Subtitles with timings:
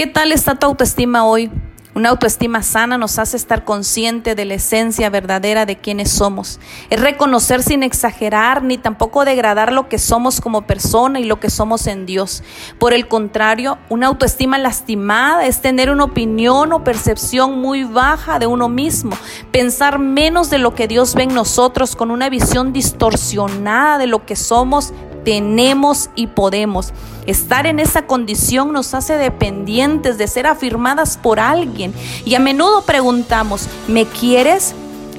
[0.00, 1.50] ¿Qué tal está tu autoestima hoy?
[1.94, 6.58] Una autoestima sana nos hace estar consciente de la esencia verdadera de quienes somos.
[6.88, 11.50] Es reconocer sin exagerar ni tampoco degradar lo que somos como persona y lo que
[11.50, 12.42] somos en Dios.
[12.78, 18.46] Por el contrario, una autoestima lastimada es tener una opinión o percepción muy baja de
[18.46, 19.14] uno mismo,
[19.50, 24.24] pensar menos de lo que Dios ve en nosotros con una visión distorsionada de lo
[24.24, 24.94] que somos
[25.24, 26.92] tenemos y podemos.
[27.26, 31.92] Estar en esa condición nos hace dependientes de ser afirmadas por alguien.
[32.24, 34.74] Y a menudo preguntamos, ¿me quieres?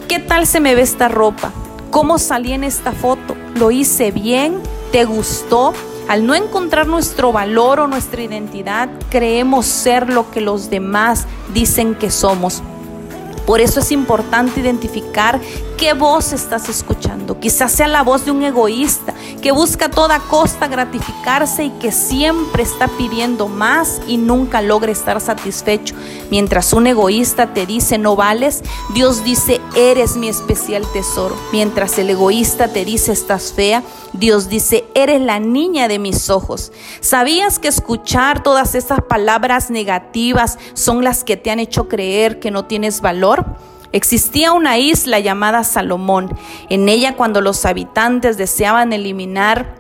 [0.08, 1.52] ¿Qué tal se me ve esta ropa?
[1.90, 3.36] ¿Cómo salí en esta foto?
[3.56, 4.62] ¿Lo hice bien?
[4.92, 5.74] ¿Te gustó?
[6.08, 11.96] Al no encontrar nuestro valor o nuestra identidad, creemos ser lo que los demás dicen
[11.96, 12.62] que somos.
[13.46, 15.40] Por eso es importante identificar
[15.78, 17.40] qué voz estás escuchando.
[17.40, 21.92] Quizás sea la voz de un egoísta que busca a toda costa gratificarse y que
[21.92, 25.96] siempre está pidiendo más y nunca logra estar satisfecho.
[26.30, 28.62] Mientras un egoísta te dice no vales,
[28.94, 31.36] Dios dice eres mi especial tesoro.
[31.52, 33.84] Mientras el egoísta te dice estás fea,
[34.14, 36.72] Dios dice eres la niña de mis ojos.
[37.00, 42.52] ¿Sabías que escuchar todas esas palabras negativas son las que te han hecho creer que
[42.52, 43.46] no tienes valor?
[43.92, 46.36] Existía una isla llamada Salomón.
[46.70, 49.76] En ella cuando los habitantes deseaban eliminar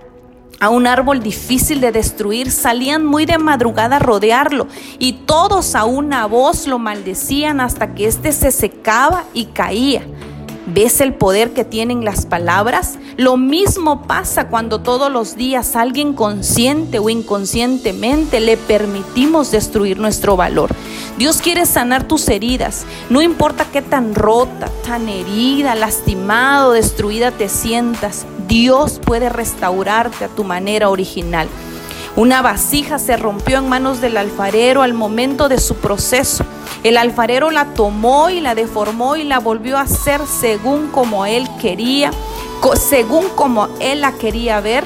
[0.59, 4.67] a un árbol difícil de destruir, salían muy de madrugada a rodearlo
[4.99, 10.03] y todos a una voz lo maldecían hasta que éste se secaba y caía.
[10.67, 12.99] ¿Ves el poder que tienen las palabras?
[13.17, 20.37] Lo mismo pasa cuando todos los días alguien consciente o inconscientemente le permitimos destruir nuestro
[20.37, 20.69] valor.
[21.17, 22.85] Dios quiere sanar tus heridas.
[23.09, 28.27] No importa qué tan rota, tan herida, lastimado, destruida te sientas.
[28.47, 31.47] Dios puede restaurarte a tu manera original.
[32.17, 36.43] Una vasija se rompió en manos del alfarero al momento de su proceso.
[36.83, 41.47] El alfarero la tomó y la deformó y la volvió a hacer según como él
[41.61, 42.11] quería,
[42.75, 44.83] según como él la quería ver.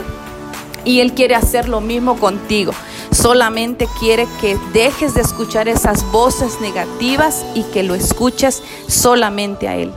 [0.84, 2.74] Y él quiere hacer lo mismo contigo.
[3.12, 9.76] Solamente quiere que dejes de escuchar esas voces negativas y que lo escuches solamente a
[9.78, 9.92] él.